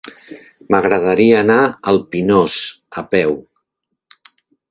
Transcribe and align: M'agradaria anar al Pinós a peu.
M'agradaria 0.75 1.35
anar 1.41 1.57
al 1.91 2.01
Pinós 2.15 2.57
a 3.01 3.05
peu. 3.13 3.37